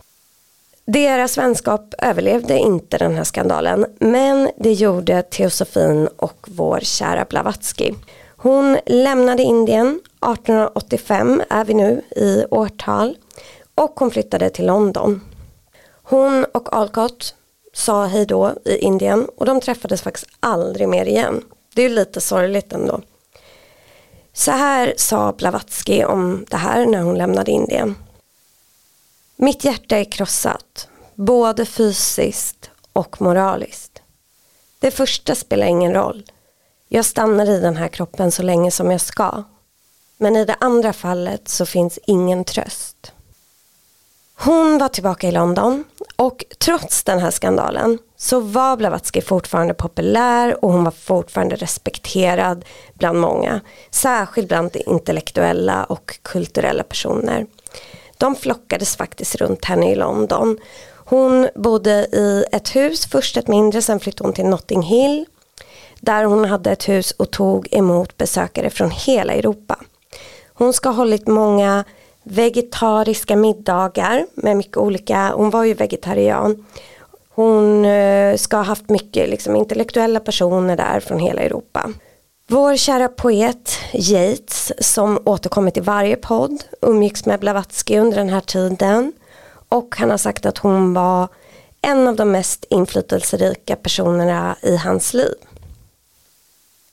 [0.86, 7.94] Deras vänskap överlevde inte den här skandalen men det gjorde Teosofin och vår kära Blavatsky.
[8.38, 13.18] Hon lämnade Indien 1885 är vi nu i årtal
[13.76, 15.22] och hon flyttade till London.
[16.04, 17.36] Hon och Alcott
[17.76, 21.44] sa hej då i Indien och de träffades faktiskt aldrig mer igen.
[21.74, 23.02] Det är lite sorgligt ändå.
[24.34, 27.96] Så här sa Blavatsky om det här när hon lämnade Indien.
[29.36, 34.02] Mitt hjärta är krossat, både fysiskt och moraliskt.
[34.80, 36.24] Det första spelar ingen roll.
[36.88, 39.44] Jag stannar i den här kroppen så länge som jag ska.
[40.18, 43.14] Men i det andra fallet så finns ingen tröst.
[44.38, 45.84] Hon var tillbaka i London
[46.16, 52.66] och trots den här skandalen så var Blavatsky fortfarande populär och hon var fortfarande respekterad
[52.94, 53.62] bland många.
[53.92, 57.46] Särskilt bland intellektuella och kulturella personer.
[58.18, 60.58] De flockades faktiskt runt henne i London.
[60.96, 65.26] Hon bodde i ett hus, först ett mindre, sen flyttade hon till Notting Hill
[66.00, 69.80] där hon hade ett hus och tog emot besökare från hela Europa.
[70.54, 71.84] Hon ska ha hållit många
[72.26, 76.66] vegetariska middagar med mycket olika, hon var ju vegetarian.
[77.30, 81.92] Hon eh, ska ha haft mycket liksom, intellektuella personer där från hela Europa.
[82.48, 88.42] Vår kära poet Yates som återkommit i varje podd umgicks med Blavatsky under den här
[88.42, 89.14] tiden
[89.70, 91.28] och han har sagt att hon var
[91.82, 95.34] en av de mest inflytelserika personerna i hans liv.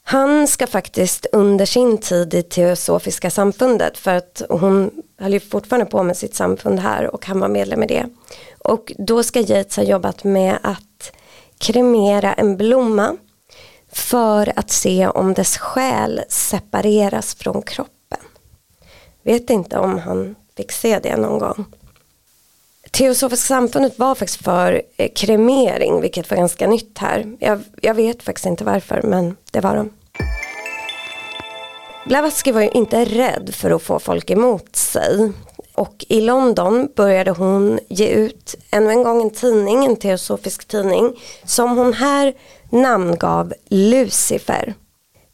[0.05, 5.87] Han ska faktiskt under sin tid i Teosofiska samfundet för att hon höll ju fortfarande
[5.87, 8.07] på med sitt samfund här och han var medlem i det.
[8.59, 11.13] Och då ska Yates ha jobbat med att
[11.59, 13.17] kremera en blomma
[13.93, 18.21] för att se om dess själ separeras från kroppen.
[19.23, 21.65] Vet inte om han fick se det någon gång.
[22.91, 27.37] Teosofiska samfundet var faktiskt för eh, kremering vilket var ganska nytt här.
[27.41, 29.91] Jag, jag vet faktiskt inte varför men det var de.
[32.07, 35.33] Blavatsky var ju inte rädd för att få folk emot sig.
[35.75, 41.13] Och i London började hon ge ut ännu en gång en tidning, en teosofisk tidning,
[41.45, 42.35] som hon här
[42.71, 44.75] namngav Lucifer.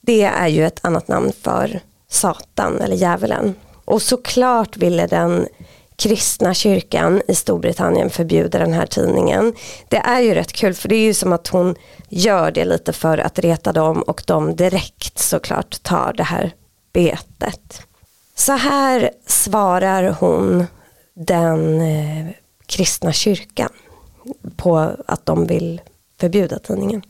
[0.01, 3.55] Det är ju ett annat namn för Satan eller djävulen.
[3.85, 5.49] Och såklart ville den
[5.97, 9.55] kristna kyrkan i Storbritannien förbjuda den här tidningen.
[9.89, 11.75] Det är ju rätt kul för det är ju som att hon
[12.09, 16.53] gör det lite för att reta dem och de direkt såklart tar det här
[16.93, 17.83] betet.
[18.35, 20.67] Så här svarar hon
[21.15, 22.27] den eh,
[22.67, 23.73] kristna kyrkan
[24.57, 25.81] på att de vill
[26.21, 27.03] förbjuda tidningen.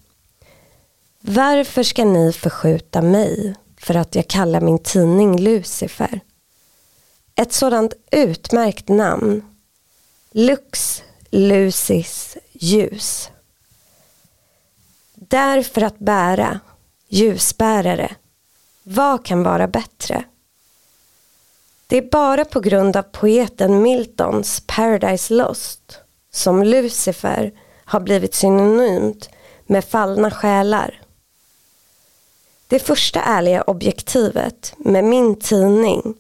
[1.21, 6.21] Varför ska ni förskjuta mig för att jag kallar min tidning Lucifer?
[7.35, 9.43] Ett sådant utmärkt namn.
[10.33, 13.31] Lux Lucis ljus.
[15.15, 16.61] Därför att bära,
[17.09, 18.17] ljusbärare,
[18.91, 20.25] vad kan vara bättre?
[21.87, 26.01] Det är bara på grund av poeten Miltons Paradise Lost
[26.33, 27.53] som Lucifer
[27.85, 29.29] har blivit synonymt
[29.67, 31.03] med fallna själar.
[32.69, 36.15] Det första ärliga objektivet med min tidning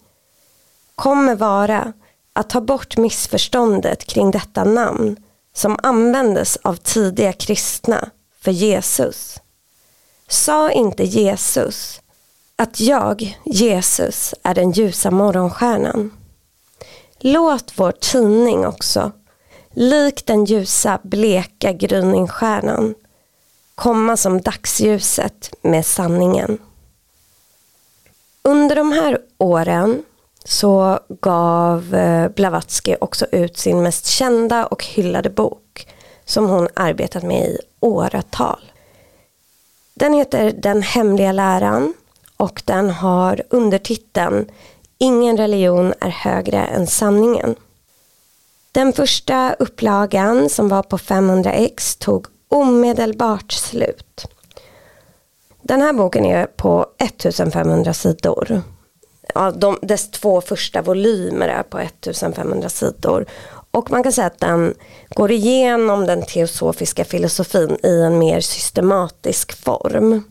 [0.94, 1.92] kommer vara
[2.32, 5.16] att ta bort missförståndet kring detta namn
[5.54, 8.10] som användes av tidiga kristna
[8.40, 9.40] för Jesus.
[10.28, 12.00] Sa inte Jesus
[12.62, 16.10] att jag, Jesus, är den ljusa morgonstjärnan?
[17.18, 19.12] Låt vår tidning också,
[19.70, 22.94] lik den ljusa bleka gryningsstjärnan,
[23.74, 26.58] komma som dagsljuset med sanningen.
[28.42, 30.02] Under de här åren
[30.44, 35.88] så gav eh, Blavatsky också ut sin mest kända och hyllade bok
[36.24, 38.60] som hon arbetat med i åratal.
[39.94, 41.94] Den heter Den hemliga läran
[42.38, 44.46] och den har undertiteln
[45.00, 47.54] Ingen religion är högre än sanningen.
[48.72, 54.26] Den första upplagan som var på 500 ex tog omedelbart slut.
[55.62, 58.62] Den här boken är på 1500 sidor.
[59.34, 63.26] Ja, de, dess två första volymer är på 1500 sidor.
[63.70, 64.74] Och man kan säga att den
[65.08, 70.22] går igenom den teosofiska filosofin i en mer systematisk form.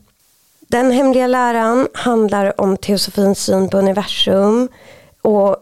[0.70, 4.70] Den hemliga läran handlar om teosofins syn på universum
[5.22, 5.58] och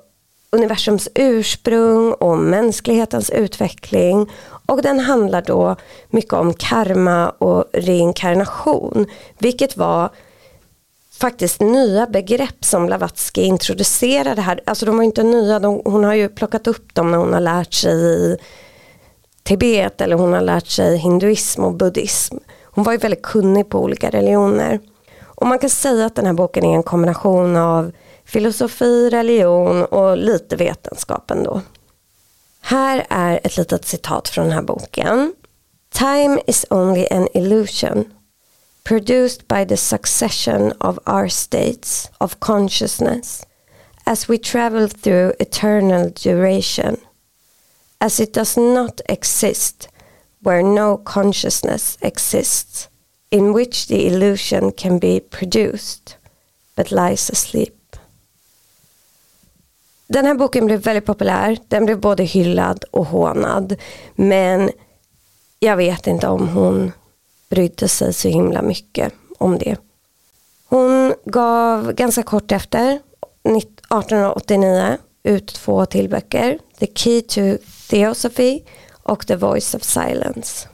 [0.49, 4.31] universums ursprung och mänsklighetens utveckling
[4.65, 5.75] och den handlar då
[6.09, 9.05] mycket om karma och reinkarnation
[9.37, 10.09] vilket var
[11.19, 14.61] faktiskt nya begrepp som Blavatsky introducerade här.
[14.65, 17.41] Alltså de var inte nya, de, hon har ju plockat upp dem när hon har
[17.41, 18.37] lärt sig i
[19.43, 22.37] Tibet eller hon har lärt sig hinduism och buddhism.
[22.63, 24.79] Hon var ju väldigt kunnig på olika religioner.
[25.35, 27.91] Och man kan säga att den här boken är en kombination av
[28.25, 31.61] filosofi, religion och lite vetenskap ändå.
[32.61, 35.33] Här är ett litet citat från den här boken.
[35.93, 38.05] Time is only an illusion
[38.83, 43.45] produced by the succession of our states of consciousness
[44.05, 46.97] as we travel through eternal duration,
[47.99, 49.89] as it does not exist
[50.39, 52.87] where no consciousness exists,
[53.35, 56.15] in which the illusion can be produced,
[56.75, 57.95] but lies asleep.
[60.07, 61.57] Den här boken blev väldigt populär.
[61.67, 63.75] Den blev både hyllad och hånad.
[64.15, 64.69] Men
[65.59, 66.91] jag vet inte om hon
[67.49, 69.77] brydde sig så himla mycket om det.
[70.65, 72.99] Hon gav ganska kort efter,
[73.43, 76.59] 1889, ut två till böcker.
[76.79, 77.57] The Key to
[77.89, 78.61] Theosophy
[79.03, 80.67] och The Voice of Silence.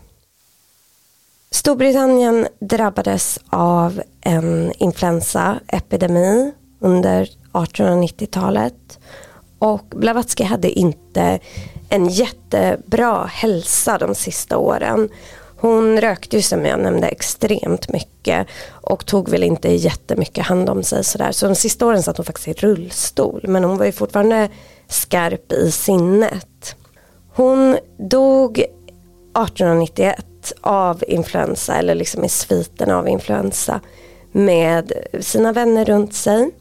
[1.54, 9.00] Storbritannien drabbades av en influensaepidemi under 1890-talet
[9.60, 11.40] och Blavatsky hade inte
[11.90, 15.10] en jättebra hälsa de sista åren.
[15.58, 20.84] Hon rökte ju som jag nämnde extremt mycket och tog väl inte jättemycket hand om
[20.84, 21.32] sig sådär.
[21.32, 24.50] Så de sista åren satt hon faktiskt i rullstol men hon var ju fortfarande
[24.88, 26.76] skarp i sinnet.
[27.34, 30.26] Hon dog 1891
[30.62, 33.80] av influensa eller liksom i sviten av influensa
[34.32, 36.52] med sina vänner runt sig.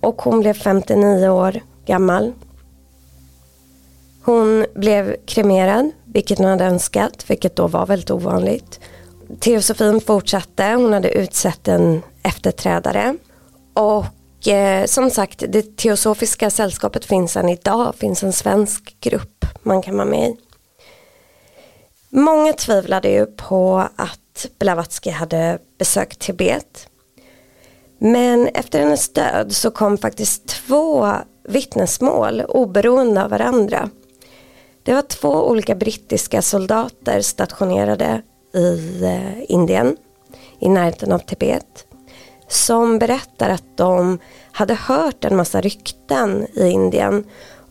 [0.00, 2.32] Och hon blev 59 år gammal.
[4.24, 8.80] Hon blev kremerad vilket hon hade önskat, vilket då var väldigt ovanligt.
[9.40, 13.16] Teosofin fortsatte, hon hade utsett en efterträdare.
[13.74, 19.82] Och eh, som sagt, det teosofiska sällskapet finns än idag, finns en svensk grupp man
[19.82, 20.36] kan vara med i.
[22.10, 26.88] Många tvivlade ju på att Blavatsky hade besökt Tibet.
[27.98, 31.12] Men efter hennes död så kom faktiskt två
[31.48, 33.90] vittnesmål oberoende av varandra
[34.86, 38.22] det var två olika brittiska soldater stationerade
[38.54, 39.96] i eh, Indien
[40.58, 41.86] i närheten av Tibet
[42.48, 44.18] som berättar att de
[44.52, 47.24] hade hört en massa rykten i Indien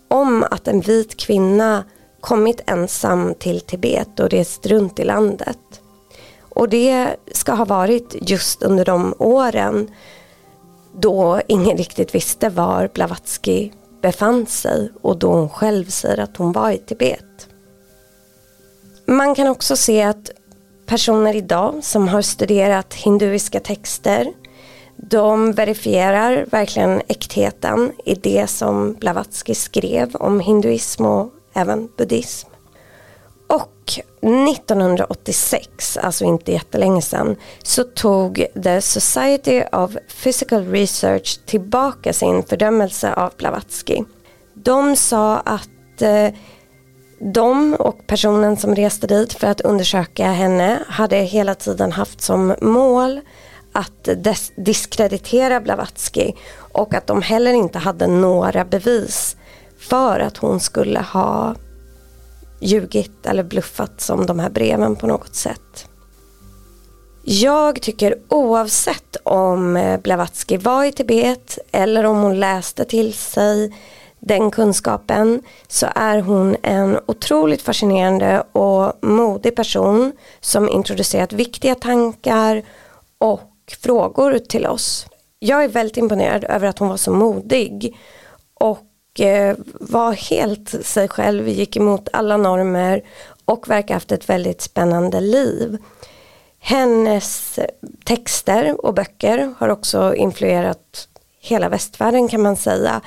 [0.07, 1.83] om att en vit kvinna
[2.26, 5.82] kommit ensam till Tibet och rest runt i landet.
[6.39, 9.89] Och det ska ha varit just under de åren
[10.93, 13.71] då ingen riktigt visste var Blavatsky
[14.01, 17.47] befann sig och då hon själv säger att hon var i Tibet.
[19.05, 20.32] Man kan också se att
[20.86, 24.34] personer idag som har studerat hinduiska texter
[24.97, 32.49] de verifierar verkligen äktheten i det som Blavatsky skrev om hinduism och även buddhism.
[33.47, 39.91] Och 1986, alltså inte jättelänge sedan, så tog The Society of
[40.23, 44.03] Physical Research tillbaka sin fördömelse av Blavatsky.
[44.53, 46.33] De sa att eh,
[47.19, 52.55] de och personen som reste dit för att undersöka henne hade hela tiden haft som
[52.61, 53.21] mål
[53.71, 54.09] att
[54.55, 59.37] diskreditera Blavatsky och att de heller inte hade några bevis
[59.80, 61.55] för att hon skulle ha
[62.59, 65.89] ljugit eller bluffat som de här breven på något sätt.
[67.23, 73.73] Jag tycker oavsett om eh, Blavatsky var i Tibet eller om hon läste till sig
[74.19, 82.63] den kunskapen så är hon en otroligt fascinerande och modig person som introducerat viktiga tankar
[83.17, 83.51] och
[83.82, 85.07] frågor till oss.
[85.39, 87.97] Jag är väldigt imponerad över att hon var så modig
[88.53, 88.80] och
[89.20, 93.01] Eh, var helt sig själv, gick emot alla normer
[93.45, 95.78] och verkar haft ett väldigt spännande liv.
[96.59, 97.59] Hennes
[98.03, 101.07] texter och böcker har också influerat
[101.39, 103.01] hela västvärlden kan man säga.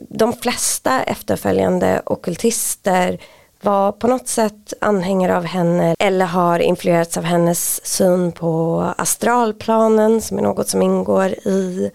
[0.00, 3.18] De flesta efterföljande okultister
[3.60, 10.20] var på något sätt anhängare av henne eller har influerats av hennes syn på astralplanen
[10.20, 11.90] som är något som ingår i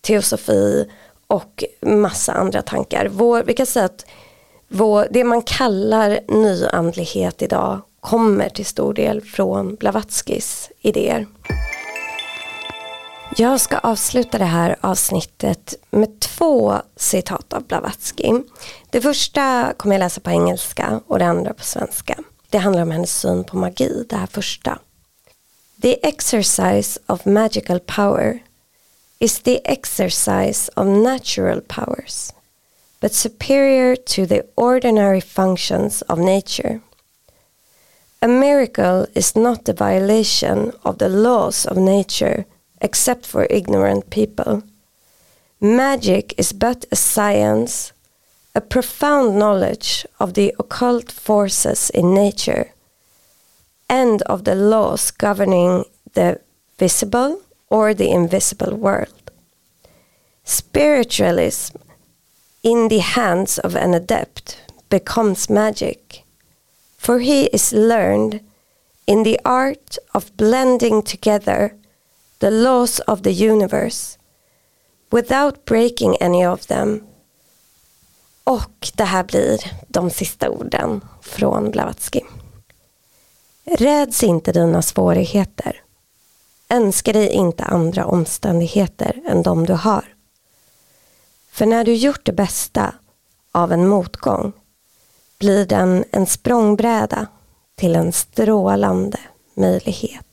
[0.00, 0.88] teosofi
[1.32, 3.08] och massa andra tankar.
[3.08, 4.06] Vår, vi kan säga att
[4.68, 11.26] vår, det man kallar nyandlighet idag kommer till stor del från Blavatskys idéer.
[13.36, 18.32] Jag ska avsluta det här avsnittet med två citat av Blavatsky.
[18.90, 22.18] Det första kommer jag läsa på engelska och det andra på svenska.
[22.50, 24.78] Det handlar om hennes syn på magi, det här första.
[25.82, 28.38] The exercise of magical power
[29.22, 32.32] is the exercise of natural powers
[33.02, 36.80] but superior to the ordinary functions of nature.
[38.22, 42.46] A miracle is not the violation of the laws of nature
[42.80, 44.62] except for ignorant people.
[45.60, 47.92] Magic is but a science,
[48.54, 52.70] a profound knowledge of the occult forces in nature
[53.88, 56.40] and of the laws governing the
[56.78, 57.42] visible
[57.72, 59.30] or the invisible world.
[60.44, 61.76] Spiritualism
[62.62, 64.60] in the hands of an adept
[64.90, 66.24] becomes magic,
[66.98, 68.40] for he is learned
[69.06, 71.74] in the art of blending together
[72.40, 74.18] the laws of the universe
[75.10, 77.06] without breaking any of them.
[78.44, 82.20] Och det här blir de sista orden från Blavatsky.
[83.64, 85.81] Räds inte dina svårigheter.
[86.72, 90.04] Önska dig inte andra omständigheter än de du har.
[91.50, 92.94] För när du gjort det bästa
[93.52, 94.52] av en motgång
[95.38, 97.26] blir den en språngbräda
[97.74, 99.18] till en strålande
[99.54, 100.31] möjlighet.